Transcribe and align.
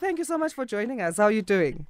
thank 0.00 0.18
you 0.18 0.24
so 0.24 0.36
much 0.38 0.52
for 0.54 0.64
joining 0.64 1.00
us. 1.00 1.18
How 1.18 1.24
are 1.24 1.30
you 1.32 1.42
doing? 1.42 1.86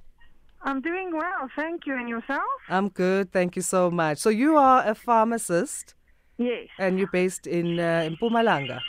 I'm 0.63 0.81
doing 0.81 1.11
well, 1.11 1.49
thank 1.55 1.85
you. 1.87 1.95
And 1.95 2.07
yourself? 2.07 2.43
I'm 2.69 2.89
good, 2.89 3.31
thank 3.31 3.55
you 3.55 3.61
so 3.61 3.89
much. 3.89 4.19
So 4.19 4.29
you 4.29 4.57
are 4.57 4.85
a 4.85 4.93
pharmacist 4.93 5.95
Yes. 6.37 6.67
and 6.77 6.99
you're 6.99 7.07
based 7.11 7.47
in 7.47 7.79
uh, 7.79 8.03
in 8.05 8.15
Mpumalanga. 8.17 8.79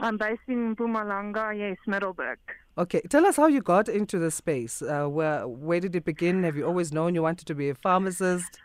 I'm 0.00 0.16
based 0.16 0.48
in 0.48 0.74
Pumalanga, 0.76 1.56
yes, 1.56 1.76
Middelburg. 1.86 2.38
Okay, 2.78 3.02
tell 3.10 3.26
us 3.26 3.36
how 3.36 3.46
you 3.46 3.60
got 3.60 3.88
into 3.88 4.18
the 4.18 4.30
space. 4.30 4.80
Uh, 4.82 5.06
where 5.06 5.46
where 5.46 5.80
did 5.80 5.94
it 5.94 6.04
begin? 6.04 6.42
Have 6.44 6.56
you 6.56 6.64
always 6.66 6.92
known 6.92 7.14
you 7.14 7.22
wanted 7.22 7.46
to 7.46 7.54
be 7.54 7.68
a 7.68 7.74
pharmacist? 7.74 8.60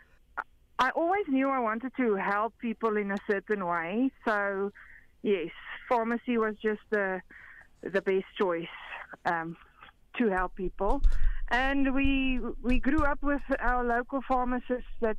I 0.79 0.89
always 0.91 1.25
knew 1.27 1.49
I 1.49 1.59
wanted 1.59 1.91
to 1.97 2.15
help 2.15 2.53
people 2.59 2.97
in 2.97 3.11
a 3.11 3.17
certain 3.29 3.65
way, 3.65 4.11
so 4.25 4.71
yes, 5.23 5.49
pharmacy 5.89 6.37
was 6.37 6.55
just 6.61 6.81
the 6.89 7.21
the 7.81 8.01
best 8.01 8.25
choice 8.37 8.67
um, 9.25 9.55
to 10.17 10.29
help 10.29 10.55
people. 10.55 11.01
And 11.49 11.93
we 11.93 12.39
we 12.63 12.79
grew 12.79 13.03
up 13.03 13.21
with 13.21 13.41
our 13.59 13.83
local 13.83 14.21
pharmacists 14.27 14.89
that 15.01 15.17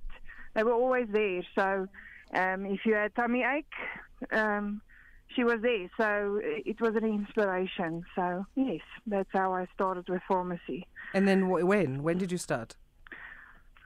they 0.55 0.63
were 0.65 0.73
always 0.73 1.07
there. 1.13 1.43
So 1.55 1.87
um, 2.35 2.67
if 2.67 2.81
you 2.85 2.95
had 2.95 3.15
tummy 3.15 3.45
ache, 3.45 4.33
um, 4.33 4.81
she 5.29 5.45
was 5.45 5.61
there. 5.61 5.89
So 5.97 6.41
it 6.43 6.81
was 6.81 6.97
an 6.97 7.05
inspiration. 7.05 8.05
So 8.15 8.45
yes, 8.57 8.81
that's 9.07 9.29
how 9.33 9.53
I 9.55 9.67
started 9.75 10.09
with 10.09 10.23
pharmacy. 10.27 10.87
And 11.15 11.29
then 11.29 11.49
when? 11.49 12.03
When 12.03 12.19
did 12.19 12.33
you 12.33 12.39
start? 12.39 12.75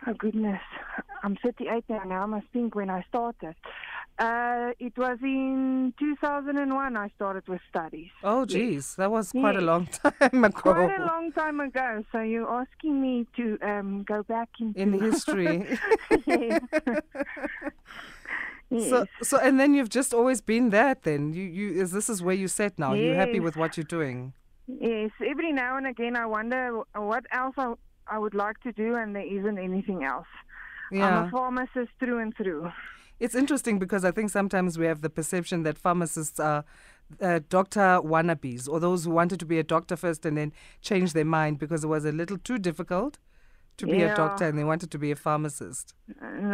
Oh 0.07 0.15
goodness, 0.15 0.61
I'm 1.23 1.37
38 1.37 1.85
now. 1.89 2.03
Now 2.05 2.23
I 2.23 2.27
must 2.27 2.47
think 2.53 2.75
when 2.75 2.89
I 2.91 3.05
started. 3.09 3.55
Uh, 4.19 4.73
it 4.79 4.93
was 4.99 5.19
in 5.23 5.95
2001 5.99 6.97
I 6.97 7.09
started 7.17 7.47
with 7.49 7.61
studies. 7.71 8.09
Oh, 8.23 8.45
geez, 8.45 8.95
that 8.97 9.11
was 9.11 9.31
quite 9.33 9.57
a 9.57 9.61
long 9.63 9.87
time 10.21 10.45
ago 10.45 10.61
Quite 10.61 11.01
a 11.01 11.05
long 11.05 11.33
time 11.33 11.61
ago. 11.61 12.05
So 12.13 12.21
you're 12.21 12.51
asking 12.51 13.01
me 13.01 13.27
to 13.37 13.59
um, 13.63 14.03
go 14.03 14.23
back 14.23 14.49
into 14.61 14.79
in 14.81 14.93
history. 15.01 15.67
yes. 16.27 16.61
So, 16.85 17.01
Yes. 18.73 19.09
so, 19.23 19.39
and 19.39 19.59
then 19.59 19.75
you've 19.75 19.89
just 19.89 20.15
always 20.15 20.41
been 20.41 20.71
that. 20.71 21.03
Then 21.03 21.33
you, 21.33 21.43
you, 21.43 21.83
is 21.83 21.91
this 21.91 22.09
is 22.09 22.23
where 22.23 22.37
you 22.37 22.47
sit 22.47 22.79
now? 22.79 22.93
You're 22.95 23.17
happy 23.17 23.41
with 23.41 23.57
what 23.57 23.77
you're 23.77 23.83
doing. 23.85 24.33
Yes, 24.69 25.11
every 25.27 25.51
now 25.51 25.77
and 25.77 25.89
again 25.89 26.15
I 26.15 26.27
wonder 26.27 26.81
what 26.95 27.25
else 27.33 27.55
I, 27.59 27.73
I 28.11 28.19
would 28.19 28.35
like 28.35 28.61
to 28.61 28.73
do, 28.73 28.97
and 28.97 29.15
there 29.15 29.23
isn't 29.23 29.59
anything 29.59 30.05
else. 30.05 30.27
I'm 30.93 31.27
a 31.27 31.31
pharmacist 31.31 31.93
through 32.01 32.19
and 32.19 32.37
through. 32.37 32.73
it's 33.21 33.37
interesting 33.37 33.79
because 33.79 34.05
I 34.05 34.11
think 34.11 34.31
sometimes 34.31 34.79
we 34.79 34.87
have 34.87 35.03
the 35.03 35.11
perception 35.11 35.63
that 35.63 35.79
pharmacists 35.79 36.41
are 36.41 36.65
uh, 37.21 37.41
doctor 37.49 38.01
wannabes, 38.03 38.69
or 38.69 38.81
those 38.81 39.05
who 39.05 39.11
wanted 39.13 39.39
to 39.41 39.47
be 39.47 39.59
a 39.59 39.63
doctor 39.63 39.97
first 39.97 40.27
and 40.27 40.37
then 40.37 40.53
changed 40.81 41.15
their 41.15 41.25
mind 41.25 41.59
because 41.59 41.85
it 41.85 41.89
was 41.89 42.05
a 42.05 42.13
little 42.13 42.39
too 42.39 42.59
difficult 42.59 43.19
to 43.81 43.87
be 43.87 44.03
a 44.03 44.15
doctor 44.15 44.45
and 44.49 44.59
they 44.59 44.65
wanted 44.65 44.91
to 44.91 44.99
be 44.99 45.11
a 45.11 45.17
pharmacist. 45.17 45.95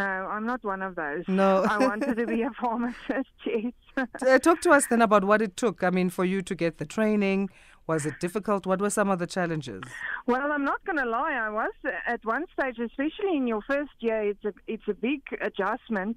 No, 0.03 0.11
I'm 0.35 0.47
not 0.47 0.65
one 0.65 0.83
of 0.83 0.95
those. 0.95 1.25
No. 1.29 1.65
I 1.69 1.79
wanted 1.79 2.17
to 2.17 2.27
be 2.27 2.43
a 2.43 2.51
pharmacist, 2.61 3.37
yes. 3.45 3.73
Uh, 3.97 4.39
talk 4.39 4.61
to 4.63 4.71
us 4.71 4.87
then 4.87 5.03
about 5.03 5.25
what 5.25 5.41
it 5.43 5.57
took. 5.57 5.83
I 5.83 5.91
mean, 5.91 6.11
for 6.11 6.25
you 6.25 6.43
to 6.43 6.55
get 6.55 6.79
the 6.79 6.87
training, 6.87 7.51
was 7.87 8.05
it 8.05 8.15
difficult? 8.21 8.67
What 8.67 8.81
were 8.81 8.91
some 8.91 9.09
of 9.11 9.19
the 9.19 9.27
challenges? 9.27 9.83
Well, 10.27 10.51
I'm 10.53 10.65
not 10.65 10.85
going 10.85 10.99
to 10.99 11.05
lie. 11.07 11.35
I 11.35 11.51
was 11.51 11.73
at 12.07 12.25
one 12.25 12.45
stage, 12.53 12.79
especially 12.79 13.37
in 13.37 13.47
your 13.47 13.63
first 13.63 13.93
year, 14.01 14.23
it's 14.23 14.45
a 14.45 14.53
it's 14.67 14.89
a 14.89 14.95
big 14.95 15.21
adjustment 15.41 16.17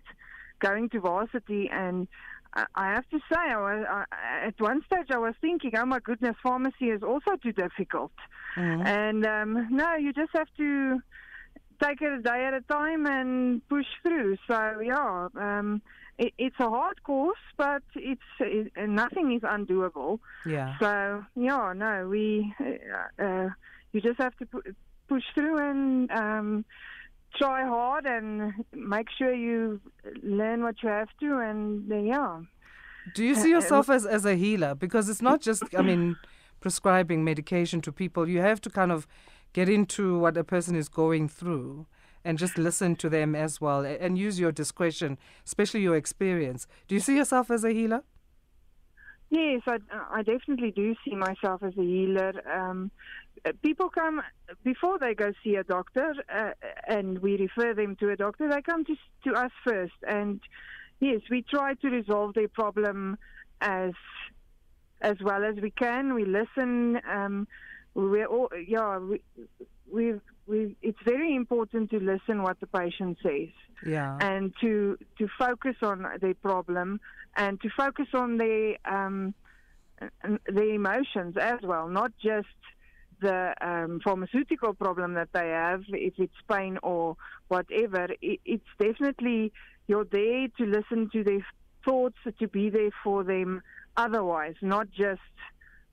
going 0.60 0.90
to 0.90 1.00
varsity, 1.00 1.70
and 1.72 2.08
I, 2.54 2.66
I 2.76 2.86
have 2.94 3.08
to 3.10 3.20
say, 3.32 3.40
I 3.40 3.58
was 3.58 3.86
I, 3.90 4.48
at 4.48 4.60
one 4.60 4.82
stage 4.86 5.08
I 5.12 5.18
was 5.18 5.36
thinking, 5.42 5.72
oh 5.78 5.86
my 5.86 6.00
goodness, 6.00 6.36
pharmacy 6.42 6.90
is 6.90 7.04
also 7.04 7.36
too 7.42 7.52
difficult. 7.54 8.12
Mhm. 8.58 8.86
And 8.86 9.26
um, 9.26 9.68
no, 9.72 9.96
you 9.96 10.14
just 10.14 10.32
have 10.34 10.48
to 10.58 11.02
take 11.82 12.02
it 12.02 12.12
a 12.12 12.22
day 12.22 12.46
at 12.46 12.54
a 12.54 12.62
time 12.62 13.06
and 13.06 13.66
push 13.70 13.86
through. 14.04 14.38
So 14.48 14.80
yeah, 14.82 15.28
um, 15.40 15.82
it, 16.18 16.34
it's 16.38 16.60
a 16.60 16.70
hard 16.70 17.02
course, 17.04 17.38
but 17.58 17.84
it's 17.96 18.22
it, 18.40 18.72
nothing 18.90 19.34
is 19.34 19.42
undoable. 19.42 20.20
Yeah. 20.46 20.78
So 20.80 21.24
yeah, 21.36 21.74
no, 21.76 22.08
we 22.08 22.54
uh, 22.60 23.24
uh, 23.24 23.50
you 23.94 24.02
just 24.02 24.22
have 24.22 24.36
to 24.38 24.46
pu- 24.46 24.74
push 25.08 25.24
through 25.34 25.58
and 25.58 26.12
um, 26.12 26.66
try 27.38 27.66
hard 27.66 28.06
and 28.06 28.54
make 28.74 29.08
sure 29.18 29.34
you 29.34 29.82
learn 30.24 30.64
what 30.64 30.82
you 30.84 30.90
have 30.90 31.10
to, 31.20 31.40
and 31.40 31.92
uh, 31.92 31.98
yeah. 31.98 32.42
Do 33.16 33.24
you 33.24 33.36
see 33.36 33.50
yourself 33.50 33.90
as, 33.90 34.06
as 34.06 34.26
a 34.26 34.36
healer? 34.36 34.76
Because 34.76 35.10
it's 35.10 35.22
not 35.22 35.42
just, 35.42 35.64
I 35.76 35.82
mean, 35.82 36.16
prescribing 36.60 37.24
medication 37.24 37.82
to 37.82 37.92
people. 37.92 38.28
You 38.28 38.42
have 38.42 38.62
to 38.62 38.70
kind 38.70 38.92
of 38.92 39.08
get 39.54 39.70
into 39.70 40.20
what 40.20 40.38
a 40.38 40.44
person 40.44 40.76
is 40.76 40.90
going 40.90 41.30
through 41.30 41.88
and 42.24 42.38
just 42.38 42.58
listen 42.58 42.96
to 42.98 43.10
them 43.10 43.36
as 43.36 43.62
well 43.62 43.86
and 43.86 44.18
use 44.18 44.40
your 44.40 44.52
discretion, 44.52 45.18
especially 45.46 45.82
your 45.82 45.96
experience. 45.96 46.68
Do 46.88 46.96
you 46.96 47.02
see 47.02 47.16
yourself 47.16 47.50
as 47.50 47.64
a 47.64 47.72
healer? 47.72 48.04
Yes, 49.32 49.62
I, 49.68 49.78
I 50.12 50.24
definitely 50.24 50.72
do 50.72 50.96
see 51.06 51.16
myself 51.16 51.62
as 51.62 51.78
a 51.78 51.82
healer. 51.82 52.34
Um, 52.52 52.90
uh, 52.90 53.29
people 53.62 53.90
come 53.90 54.22
before 54.64 55.00
they 55.00 55.14
go 55.14 55.32
see 55.44 55.56
a 55.56 55.64
doctor, 55.64 56.14
uh, 56.34 56.52
and 56.88 57.20
we 57.20 57.38
refer 57.38 57.74
them 57.74 57.96
to 57.98 58.10
a 58.10 58.16
doctor. 58.16 58.50
They 58.50 58.62
come 58.62 58.86
to 58.86 58.96
to 59.26 59.34
us 59.34 59.52
first, 59.64 59.94
and 60.08 60.40
yes, 61.00 61.22
we 61.30 61.42
try 61.42 61.74
to 61.76 61.90
resolve 61.90 62.34
their 62.34 62.48
problem 62.48 63.18
as 63.62 63.94
as 65.02 65.16
well 65.22 65.44
as 65.44 65.56
we 65.56 65.72
can. 65.72 66.14
We 66.14 66.26
listen. 66.26 67.00
Um, 67.10 67.48
we're 67.96 68.26
all, 68.26 68.50
yeah, 68.68 69.00
we, 69.00 69.22
we 69.92 70.14
we 70.46 70.76
it's 70.82 71.00
very 71.04 71.36
important 71.36 71.90
to 71.92 72.00
listen 72.00 72.44
what 72.44 72.60
the 72.60 72.68
patient 72.68 73.18
says 73.24 73.50
Yeah. 73.86 74.18
and 74.22 74.54
to 74.62 74.98
to 75.18 75.28
focus 75.38 75.76
on 75.82 76.06
their 76.22 76.36
problem 76.36 77.00
and 77.36 77.60
to 77.62 77.70
focus 77.76 78.08
on 78.14 78.38
their 78.38 78.78
um, 78.86 79.34
their 80.48 80.70
emotions 80.70 81.36
as 81.38 81.60
well, 81.62 81.88
not 81.90 82.12
just 82.22 82.48
the 83.22 83.54
um, 83.62 84.00
pharmaceutical 84.04 84.74
problem 84.74 85.14
that 85.14 85.30
they 85.34 85.50
have, 85.50 85.84
if 85.90 86.14
it's 86.18 86.34
pain 86.52 86.78
or 86.84 87.18
whatever. 87.48 88.08
It, 88.22 88.40
it's 88.46 88.68
definitely 88.80 89.52
you're 89.88 90.06
there 90.06 90.48
to 90.58 90.66
listen 90.66 91.10
to 91.12 91.24
their 91.24 91.46
thoughts, 91.86 92.18
to 92.40 92.48
be 92.48 92.70
there 92.70 92.92
for 93.04 93.24
them. 93.24 93.62
Otherwise, 93.98 94.56
not 94.62 94.90
just 94.92 95.22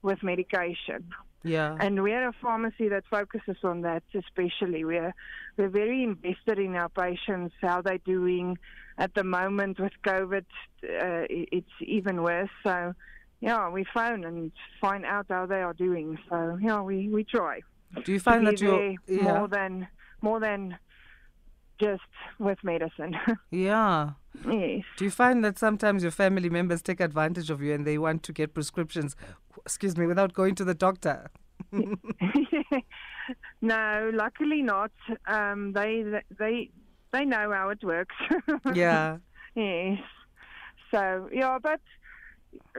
with 0.02 0.22
medication. 0.22 1.04
Yeah. 1.42 1.76
And 1.78 2.02
we're 2.02 2.28
a 2.28 2.32
pharmacy 2.42 2.88
that 2.88 3.04
focuses 3.10 3.56
on 3.62 3.82
that 3.82 4.02
especially. 4.14 4.84
We're 4.84 5.14
we're 5.56 5.68
very 5.68 6.02
invested 6.02 6.58
in 6.58 6.74
our 6.74 6.88
patients, 6.88 7.54
how 7.60 7.82
they're 7.82 7.98
doing. 7.98 8.58
At 8.98 9.14
the 9.14 9.24
moment 9.24 9.78
with 9.78 9.92
COVID, 10.04 10.46
uh, 10.82 11.26
it's 11.28 11.76
even 11.80 12.22
worse. 12.22 12.48
So, 12.64 12.94
yeah, 13.40 13.68
we 13.68 13.84
phone 13.92 14.24
and 14.24 14.52
find 14.80 15.04
out 15.04 15.26
how 15.28 15.46
they 15.46 15.62
are 15.62 15.74
doing. 15.74 16.18
So, 16.28 16.58
yeah, 16.60 16.80
we, 16.82 17.08
we 17.08 17.24
try 17.24 17.60
Do 18.04 18.12
you 18.12 18.20
find 18.20 18.46
that 18.46 18.60
you're. 18.60 18.94
Yeah. 19.06 19.22
more 19.22 19.48
than 19.48 19.88
more 20.22 20.40
than 20.40 20.78
just 21.78 22.02
with 22.38 22.58
medicine. 22.64 23.14
Yeah. 23.50 24.10
yes. 24.48 24.82
Do 24.96 25.04
you 25.04 25.10
find 25.10 25.44
that 25.44 25.58
sometimes 25.58 26.02
your 26.02 26.12
family 26.12 26.48
members 26.48 26.82
take 26.82 27.00
advantage 27.00 27.50
of 27.50 27.60
you 27.62 27.74
and 27.74 27.86
they 27.86 27.98
want 27.98 28.22
to 28.24 28.32
get 28.32 28.54
prescriptions, 28.54 29.14
excuse 29.58 29.96
me, 29.96 30.06
without 30.06 30.32
going 30.32 30.54
to 30.56 30.64
the 30.64 30.74
doctor? 30.74 31.30
no, 33.60 34.10
luckily 34.12 34.62
not. 34.62 34.92
Um, 35.26 35.72
they 35.72 36.04
they 36.38 36.70
they 37.12 37.24
know 37.24 37.50
how 37.52 37.70
it 37.70 37.82
works. 37.82 38.14
Yeah. 38.74 39.18
Yes. 39.54 39.98
So 40.90 41.28
yeah, 41.32 41.58
but 41.62 41.80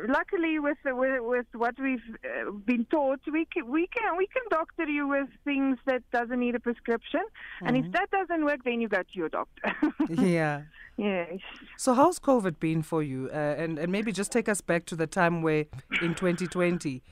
luckily 0.08 0.60
with 0.60 0.78
the, 0.84 0.96
with, 0.96 1.22
with 1.22 1.46
what 1.54 1.76
we've 1.80 2.00
uh, 2.24 2.52
been 2.52 2.86
taught, 2.86 3.20
we 3.32 3.46
can 3.46 3.70
we 3.70 3.88
can 3.88 4.18
we 4.18 4.28
can 4.28 4.44
doctor 4.50 4.86
you 4.86 5.08
with 5.08 5.28
things 5.44 5.78
that 5.86 6.04
doesn't 6.12 6.40
need 6.40 6.56
a 6.56 6.60
prescription, 6.60 7.22
and 7.62 7.78
if 7.78 7.92
that 7.92 8.10
doesn't 8.12 8.46
work, 8.46 8.64
then 8.64 8.82
you 8.82 8.88
go 8.88 9.02
to 9.02 9.14
your 9.14 9.30
doctor. 9.30 9.76
Yeah. 10.10 10.64
yes. 10.98 11.40
So 11.78 11.94
how's 11.94 12.20
COVID 12.20 12.60
been 12.60 12.82
for 12.82 13.04
you? 13.04 13.30
Uh, 13.32 13.56
and 13.58 13.78
and 13.80 13.92
maybe 13.92 14.12
just 14.12 14.32
take 14.32 14.50
us 14.50 14.62
back 14.62 14.86
to 14.88 14.96
the 14.96 15.08
time 15.08 15.42
where 15.42 15.66
in 16.02 16.16
2020, 16.16 17.04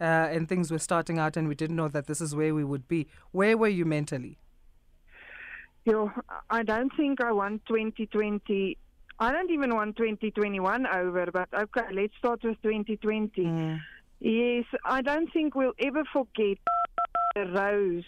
uh, 0.00 0.04
and 0.04 0.48
things 0.48 0.70
were 0.70 0.78
starting 0.78 1.18
out, 1.18 1.36
and 1.36 1.48
we 1.48 1.54
didn't 1.54 1.76
know 1.76 1.88
that 1.88 2.06
this 2.06 2.20
is 2.20 2.34
where 2.34 2.54
we 2.54 2.64
would 2.64 2.88
be. 2.88 3.08
Where 3.32 3.56
were 3.56 3.68
you 3.68 3.84
mentally? 3.84 4.38
Yo, 5.84 6.10
I 6.50 6.64
don't 6.64 6.92
think 6.96 7.20
I 7.20 7.30
want 7.30 7.64
2020. 7.66 8.76
I 9.18 9.32
don't 9.32 9.50
even 9.50 9.74
want 9.74 9.96
2021 9.96 10.86
over, 10.86 11.26
but 11.32 11.48
okay, 11.52 11.86
let's 11.92 12.12
start 12.18 12.40
with 12.44 12.60
2020. 12.62 13.30
Mm. 13.42 13.80
Yes, 14.20 14.64
I 14.84 15.00
don't 15.00 15.32
think 15.32 15.54
we'll 15.54 15.72
ever 15.78 16.04
forget 16.12 16.58
the 17.34 17.46
rows 17.46 18.04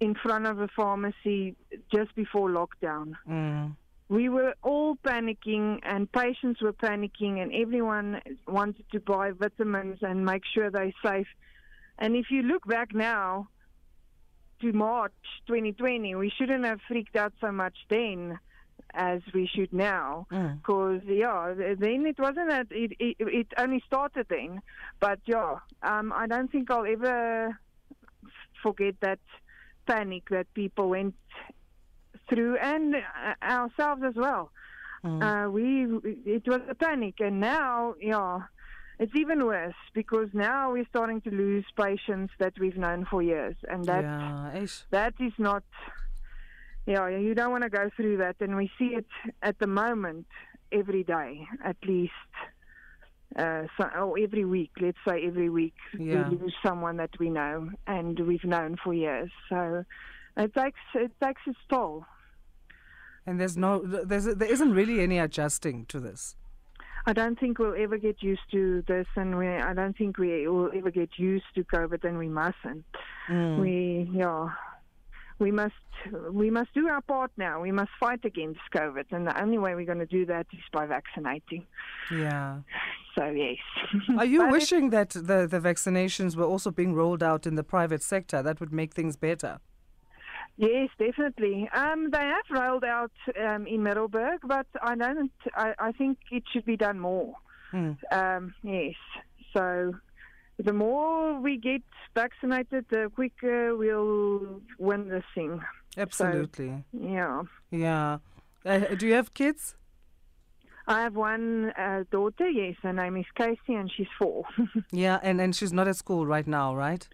in 0.00 0.14
front 0.14 0.46
of 0.46 0.60
a 0.60 0.68
pharmacy 0.68 1.56
just 1.92 2.14
before 2.14 2.48
lockdown. 2.48 3.14
Mm. 3.28 3.76
We 4.08 4.30
were 4.30 4.54
all 4.62 4.96
panicking, 4.96 5.80
and 5.82 6.10
patients 6.10 6.62
were 6.62 6.72
panicking, 6.72 7.42
and 7.42 7.52
everyone 7.52 8.22
wanted 8.46 8.84
to 8.92 9.00
buy 9.00 9.32
vitamins 9.32 9.98
and 10.00 10.24
make 10.24 10.42
sure 10.54 10.70
they're 10.70 10.94
safe. 11.04 11.26
And 11.98 12.16
if 12.16 12.30
you 12.30 12.42
look 12.42 12.66
back 12.66 12.94
now 12.94 13.48
to 14.62 14.72
March 14.72 15.12
2020, 15.48 16.14
we 16.14 16.32
shouldn't 16.38 16.64
have 16.64 16.80
freaked 16.88 17.16
out 17.16 17.34
so 17.40 17.52
much 17.52 17.76
then 17.90 18.38
as 18.94 19.20
we 19.34 19.46
should 19.46 19.72
now. 19.72 20.26
Mm. 20.30 20.58
Because, 20.58 21.02
yeah, 21.06 21.54
then 21.56 22.06
it 22.06 22.18
wasn't 22.18 22.48
that 22.48 22.66
it, 22.70 22.92
it, 22.98 23.16
it 23.20 23.46
only 23.58 23.82
started 23.86 24.26
then. 24.28 24.62
But, 25.00 25.20
yeah, 25.26 25.56
um, 25.82 26.12
I 26.14 26.26
don't 26.26 26.50
think 26.50 26.70
I'll 26.70 26.86
ever 26.86 27.58
forget 28.62 28.94
that 29.00 29.20
panic 29.86 30.28
that 30.30 30.52
people 30.54 30.88
went 30.88 31.14
through 32.28 32.56
and 32.58 32.96
uh, 32.96 33.00
ourselves 33.42 34.02
as 34.04 34.14
well. 34.14 34.50
Mm. 35.04 35.22
Uh, 35.22 35.50
we 35.50 35.86
it 36.26 36.46
was 36.46 36.60
a 36.68 36.74
panic, 36.74 37.20
and 37.20 37.38
now, 37.38 37.94
yeah, 38.00 38.40
it's 38.98 39.14
even 39.14 39.46
worse 39.46 39.76
because 39.94 40.28
now 40.32 40.72
we're 40.72 40.88
starting 40.90 41.20
to 41.20 41.30
lose 41.30 41.64
patients 41.76 42.32
that 42.40 42.52
we've 42.58 42.76
known 42.76 43.06
for 43.08 43.22
years, 43.22 43.54
and 43.68 43.84
that 43.84 44.02
yeah, 44.02 44.66
that 44.90 45.14
is 45.20 45.32
not. 45.38 45.62
Yeah, 46.88 47.08
you 47.08 47.34
don't 47.34 47.50
want 47.50 47.64
to 47.64 47.68
go 47.68 47.90
through 47.96 48.16
that, 48.16 48.36
and 48.40 48.56
we 48.56 48.70
see 48.78 48.94
it 49.00 49.04
at 49.42 49.58
the 49.58 49.66
moment 49.66 50.24
every 50.72 51.04
day, 51.04 51.46
at 51.62 51.76
least. 51.86 52.12
Uh, 53.36 53.64
so, 53.76 53.84
or 54.00 54.18
every 54.18 54.46
week, 54.46 54.70
let's 54.80 54.96
say 55.06 55.26
every 55.26 55.50
week, 55.50 55.74
Yeah. 55.98 56.26
we 56.30 56.36
lose 56.38 56.54
someone 56.64 56.96
that 56.96 57.10
we 57.20 57.28
know 57.28 57.68
and 57.86 58.18
we've 58.18 58.42
known 58.42 58.76
for 58.82 58.94
years. 58.94 59.30
So 59.50 59.84
it 60.38 60.54
takes 60.54 60.80
it 60.94 61.12
takes 61.22 61.42
its 61.46 61.58
toll. 61.68 62.06
And 63.26 63.38
there's 63.38 63.58
no, 63.58 63.80
there's, 63.80 64.24
there 64.24 64.50
isn't 64.50 64.72
really 64.72 65.00
any 65.00 65.18
adjusting 65.18 65.84
to 65.86 66.00
this. 66.00 66.36
I 67.04 67.12
don't 67.12 67.38
think 67.38 67.58
we'll 67.58 67.76
ever 67.76 67.98
get 67.98 68.22
used 68.22 68.50
to 68.52 68.82
this, 68.88 69.06
and 69.14 69.36
we, 69.36 69.46
I 69.46 69.74
don't 69.74 69.96
think 69.96 70.16
we 70.16 70.48
will 70.48 70.70
ever 70.74 70.90
get 70.90 71.10
used 71.18 71.44
to 71.54 71.64
COVID, 71.64 72.02
and 72.04 72.16
we 72.16 72.28
mustn't. 72.28 72.86
Mm. 73.28 73.58
We, 73.60 74.10
yeah, 74.12 74.48
we 75.38 75.50
must, 75.50 75.74
we 76.30 76.50
must 76.50 76.72
do 76.74 76.88
our 76.88 77.00
part 77.00 77.30
now. 77.36 77.60
We 77.60 77.72
must 77.72 77.90
fight 78.00 78.24
against 78.24 78.60
COVID, 78.74 79.06
and 79.12 79.26
the 79.26 79.40
only 79.40 79.58
way 79.58 79.74
we're 79.74 79.86
going 79.86 79.98
to 79.98 80.06
do 80.06 80.26
that 80.26 80.46
is 80.52 80.60
by 80.72 80.86
vaccinating. 80.86 81.66
Yeah. 82.10 82.58
So 83.16 83.26
yes. 83.26 83.56
Are 84.16 84.24
you 84.24 84.48
wishing 84.50 84.90
that 84.90 85.10
the, 85.10 85.46
the 85.46 85.60
vaccinations 85.60 86.36
were 86.36 86.44
also 86.44 86.70
being 86.70 86.94
rolled 86.94 87.22
out 87.22 87.46
in 87.46 87.54
the 87.54 87.64
private 87.64 88.02
sector? 88.02 88.42
That 88.42 88.60
would 88.60 88.72
make 88.72 88.94
things 88.94 89.16
better. 89.16 89.60
Yes, 90.56 90.88
definitely. 90.98 91.68
Um, 91.72 92.10
they 92.10 92.18
have 92.18 92.44
rolled 92.50 92.82
out 92.82 93.12
um, 93.40 93.66
in 93.68 93.84
Middelburg, 93.84 94.40
but 94.44 94.66
I 94.82 94.96
don't. 94.96 95.30
I, 95.54 95.74
I 95.78 95.92
think 95.92 96.18
it 96.32 96.42
should 96.52 96.64
be 96.64 96.76
done 96.76 96.98
more. 96.98 97.34
Mm. 97.72 97.96
Um, 98.10 98.54
yes. 98.64 98.94
So 99.56 99.94
the 100.58 100.72
more 100.72 101.40
we 101.40 101.56
get 101.56 101.82
vaccinated, 102.14 102.86
the 102.90 103.10
quicker 103.14 103.76
we'll 103.76 104.60
win 104.78 105.08
this 105.08 105.24
thing. 105.34 105.60
Absolutely. 105.96 106.84
Yeah. 106.92 107.42
Yeah. 107.70 108.18
Uh, 108.64 108.78
do 108.96 109.06
you 109.06 109.14
have 109.14 109.34
kids? 109.34 109.76
I 110.86 111.02
have 111.02 111.14
one 111.16 111.70
uh, 111.78 112.04
daughter, 112.10 112.48
yes, 112.48 112.76
her 112.82 112.94
name 112.94 113.18
is 113.18 113.26
Casey, 113.36 113.74
and 113.74 113.90
she's 113.94 114.06
four. 114.18 114.44
Yeah, 114.90 115.18
and, 115.22 115.38
and 115.40 115.54
she's 115.54 115.72
not 115.72 115.86
at 115.86 115.96
school 115.96 116.26
right 116.26 116.46
now, 116.46 116.74
right? 116.74 117.06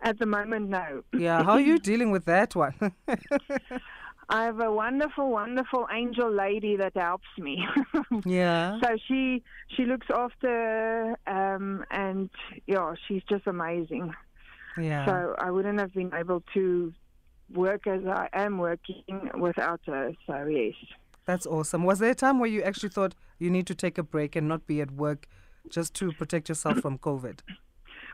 At 0.00 0.18
the 0.18 0.26
moment, 0.26 0.70
no. 0.70 1.02
Yeah. 1.12 1.42
How 1.42 1.52
are 1.52 1.60
you 1.60 1.78
dealing 1.90 2.10
with 2.10 2.24
that 2.24 2.54
one? 2.56 2.74
I 4.30 4.44
have 4.44 4.60
a 4.60 4.70
wonderful, 4.70 5.30
wonderful 5.30 5.88
angel 5.92 6.30
lady 6.30 6.76
that 6.76 6.94
helps 6.96 7.28
me. 7.38 7.64
yeah. 8.26 8.78
so 8.82 8.96
she 9.06 9.42
she 9.74 9.84
looks 9.86 10.06
after, 10.14 11.16
um, 11.26 11.84
and 11.90 12.28
yeah, 12.66 12.94
she's 13.06 13.22
just 13.28 13.46
amazing. 13.46 14.14
Yeah. 14.76 15.06
So 15.06 15.34
I 15.38 15.50
wouldn't 15.50 15.80
have 15.80 15.94
been 15.94 16.12
able 16.14 16.42
to 16.54 16.92
work 17.54 17.86
as 17.86 18.04
I 18.06 18.28
am 18.34 18.58
working 18.58 19.30
without 19.38 19.80
her. 19.86 20.12
So 20.26 20.44
yes. 20.46 20.74
That's 21.24 21.46
awesome. 21.46 21.84
Was 21.84 21.98
there 21.98 22.10
a 22.10 22.14
time 22.14 22.38
where 22.38 22.48
you 22.50 22.62
actually 22.62 22.88
thought 22.90 23.14
you 23.38 23.50
need 23.50 23.66
to 23.66 23.74
take 23.74 23.98
a 23.98 24.02
break 24.02 24.36
and 24.36 24.46
not 24.48 24.66
be 24.66 24.80
at 24.80 24.90
work 24.90 25.26
just 25.70 25.94
to 25.94 26.12
protect 26.12 26.48
yourself 26.48 26.78
from 26.78 26.98
COVID? 26.98 27.40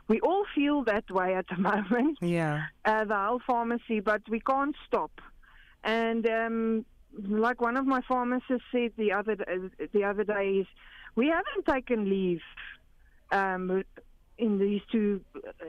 We 0.07 0.19
all 0.21 0.45
feel 0.53 0.83
that 0.85 1.09
way 1.09 1.35
at 1.35 1.45
the 1.47 1.57
moment. 1.71 2.17
Yeah. 2.21 2.63
uh, 2.85 3.05
the 3.05 3.15
whole 3.15 3.41
pharmacy, 3.45 3.99
but 3.99 4.21
we 4.29 4.39
can't 4.39 4.75
stop. 4.87 5.11
And 5.85 6.27
um, 6.27 6.85
like 7.29 7.61
one 7.61 7.77
of 7.77 7.85
my 7.85 8.01
pharmacists 8.07 8.65
said 8.71 8.91
the 8.97 9.13
other 9.13 9.37
the 9.93 10.03
other 10.03 10.23
day 10.23 10.57
is, 10.61 10.67
we 11.15 11.27
haven't 11.27 11.65
taken 11.71 12.09
leave 12.09 12.41
um, 13.31 13.83
in 14.37 14.57
these 14.57 14.81
two 14.91 15.21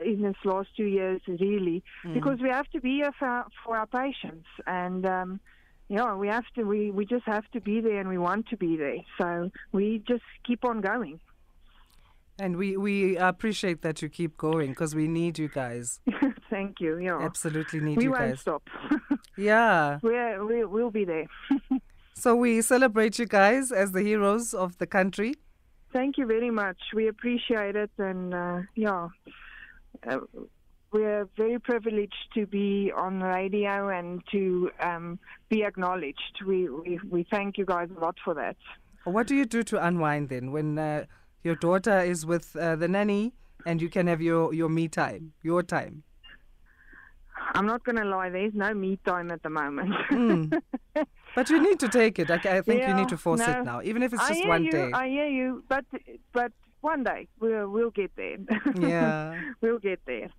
in 0.03 0.23
this 0.23 0.35
last 0.43 0.69
two 0.75 0.85
years 0.85 1.21
really 1.27 1.83
because 2.13 2.39
we 2.41 2.49
have 2.49 2.67
to 2.71 2.81
be 2.81 2.95
here 2.95 3.13
for, 3.17 3.45
for 3.63 3.77
our 3.77 3.87
patients 3.87 4.47
and. 4.65 5.05
Um, 5.05 5.39
yeah, 5.89 6.15
we 6.15 6.27
have 6.27 6.43
to. 6.55 6.65
We, 6.65 6.91
we 6.91 7.05
just 7.05 7.23
have 7.27 7.49
to 7.51 7.61
be 7.61 7.79
there, 7.79 8.01
and 8.01 8.09
we 8.09 8.17
want 8.17 8.49
to 8.49 8.57
be 8.57 8.75
there. 8.75 8.97
So 9.17 9.49
we 9.71 10.03
just 10.05 10.23
keep 10.45 10.65
on 10.65 10.81
going. 10.81 11.21
And 12.39 12.55
we, 12.55 12.77
we 12.77 13.17
appreciate 13.17 13.81
that 13.81 14.01
you 14.01 14.09
keep 14.09 14.37
going 14.37 14.69
because 14.69 14.93
we 14.93 15.07
need 15.07 15.39
you 15.39 15.47
guys. 15.47 15.99
Thank 16.49 16.79
you. 16.79 16.97
Yeah, 16.97 17.19
Absolutely 17.19 17.79
need 17.79 17.97
we 17.97 18.03
you 18.03 18.11
guys. 18.11 18.19
We 18.19 18.27
won't 18.27 18.39
stop. 18.39 18.69
Yeah. 19.37 19.99
We're, 20.01 20.45
we, 20.45 20.65
we'll 20.65 20.91
be 20.91 21.05
there. 21.05 21.27
So 22.19 22.35
we 22.35 22.63
celebrate 22.63 23.19
you 23.19 23.27
guys 23.27 23.71
as 23.71 23.91
the 23.91 24.01
heroes 24.01 24.55
of 24.55 24.79
the 24.79 24.87
country. 24.87 25.35
Thank 25.93 26.17
you 26.17 26.25
very 26.25 26.49
much. 26.49 26.77
We 26.95 27.07
appreciate 27.09 27.75
it, 27.75 27.91
and 27.99 28.33
uh, 28.33 28.61
yeah, 28.73 29.09
uh, 30.09 30.17
we're 30.91 31.29
very 31.37 31.59
privileged 31.59 32.33
to 32.33 32.47
be 32.47 32.91
on 32.91 33.21
radio 33.21 33.89
and 33.89 34.23
to 34.31 34.71
um, 34.79 35.19
be 35.47 35.63
acknowledged. 35.63 36.41
We, 36.43 36.67
we 36.67 36.99
we 37.07 37.23
thank 37.29 37.59
you 37.59 37.65
guys 37.65 37.89
a 37.95 37.99
lot 37.99 38.17
for 38.25 38.33
that. 38.33 38.57
What 39.03 39.27
do 39.27 39.35
you 39.35 39.45
do 39.45 39.61
to 39.63 39.85
unwind 39.85 40.29
then 40.29 40.51
when 40.51 40.79
uh, 40.79 41.05
your 41.43 41.55
daughter 41.55 41.99
is 41.99 42.25
with 42.25 42.55
uh, 42.55 42.75
the 42.77 42.87
nanny 42.87 43.33
and 43.65 43.79
you 43.79 43.89
can 43.89 44.07
have 44.07 44.21
your, 44.21 44.55
your 44.55 44.69
me 44.69 44.87
time, 44.87 45.33
your 45.43 45.61
time? 45.61 46.03
I'm 47.53 47.65
not 47.65 47.83
going 47.83 47.97
to 47.97 48.05
lie. 48.05 48.29
There's 48.29 48.53
no 48.53 48.73
me 48.73 48.99
time 49.05 49.31
at 49.31 49.43
the 49.43 49.49
moment. 49.49 49.93
Mm. 50.11 50.61
But 51.35 51.51
you 51.51 51.61
need 51.61 51.79
to 51.81 51.87
take 51.87 52.17
it. 52.17 52.31
I, 52.31 52.57
I 52.57 52.61
think 52.61 52.87
you 52.87 52.95
need 52.95 53.09
to 53.09 53.17
force 53.17 53.41
no. 53.41 53.51
it 53.51 53.63
now, 53.63 53.81
even 53.83 54.01
if 54.01 54.11
it's 54.11 54.27
just 54.27 54.47
one 54.47 54.65
you. 54.65 54.71
day. 54.71 54.89
I 54.91 55.07
hear 55.07 55.27
you. 55.27 55.63
But 55.69 55.85
but 56.33 56.51
one 56.81 57.03
day 57.03 57.27
we'll 57.39 57.69
we'll 57.69 57.91
get 57.91 58.11
there. 58.15 58.37
Yeah. 58.79 59.39
we'll 59.61 59.77
get 59.77 59.99
there. 60.07 60.29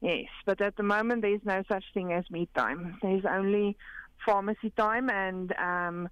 Yes, 0.00 0.28
but 0.46 0.62
at 0.62 0.76
the 0.76 0.82
moment 0.82 1.20
there's 1.20 1.44
no 1.44 1.62
such 1.68 1.84
thing 1.92 2.14
as 2.14 2.24
me 2.30 2.48
time. 2.56 2.96
There's 3.02 3.26
only 3.26 3.76
pharmacy 4.24 4.70
time 4.78 5.10
and 5.10 5.52
um, 5.58 6.08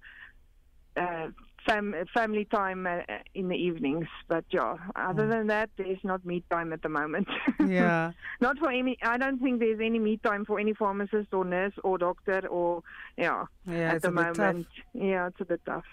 fam- 1.69 1.95
family 2.13 2.45
time 2.45 2.85
uh, 2.87 2.99
in 3.35 3.47
the 3.49 3.55
evenings. 3.55 4.07
But 4.27 4.45
yeah, 4.51 4.75
other 4.95 5.27
than 5.27 5.47
that, 5.47 5.69
there's 5.77 6.03
not 6.03 6.25
me 6.25 6.43
time 6.49 6.73
at 6.73 6.81
the 6.81 6.89
moment. 6.89 7.27
Yeah. 7.67 8.11
not 8.41 8.57
for 8.57 8.71
any. 8.71 8.97
I 9.03 9.17
don't 9.17 9.39
think 9.39 9.59
there's 9.59 9.79
any 9.79 9.99
me 9.99 10.17
time 10.17 10.45
for 10.45 10.59
any 10.59 10.73
pharmacist 10.73 11.33
or 11.33 11.45
nurse 11.45 11.73
or 11.83 11.97
doctor 11.97 12.47
or 12.47 12.81
yeah. 13.17 13.45
Yeah, 13.67 13.89
at 13.89 13.95
it's 13.97 14.03
the 14.03 14.09
a 14.09 14.11
bit 14.11 14.37
moment, 14.37 14.67
tough. 14.67 14.85
yeah, 14.93 15.27
it's 15.27 15.41
a 15.41 15.45
bit 15.45 15.61
tough. 15.65 15.83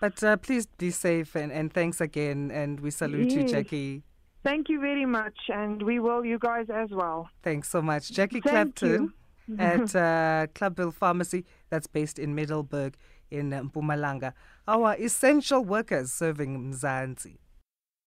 But 0.00 0.22
uh, 0.22 0.36
please 0.36 0.66
be 0.66 0.90
safe 0.90 1.34
and, 1.36 1.52
and 1.52 1.72
thanks 1.72 2.00
again. 2.00 2.50
And 2.50 2.80
we 2.80 2.90
salute 2.90 3.30
you, 3.30 3.44
Jacqui. 3.44 4.02
Thank 4.44 4.68
you 4.68 4.80
very 4.80 5.06
much, 5.06 5.38
and 5.48 5.80
we 5.82 6.00
will 6.00 6.24
you 6.24 6.38
guys 6.38 6.66
as 6.68 6.90
well. 6.90 7.28
Thanks 7.44 7.68
so 7.70 7.80
much. 7.80 8.10
Jacqui 8.10 8.42
Thank 8.42 8.76
Clapton 8.76 9.12
you. 9.46 9.56
at 9.58 9.94
uh, 9.94 10.46
Clubville 10.54 10.92
Pharmacy, 10.92 11.44
that's 11.70 11.86
based 11.86 12.18
in 12.18 12.34
Middelburg 12.34 12.94
in 13.32 13.50
Mpumalanga. 13.50 14.34
Our 14.68 14.94
essential 14.94 15.64
workers 15.64 16.12
serving 16.12 16.72
Mzansi. 16.72 17.38